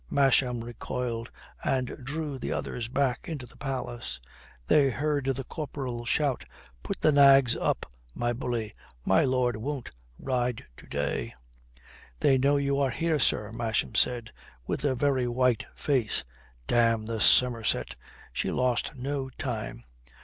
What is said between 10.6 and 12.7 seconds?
to day." "They know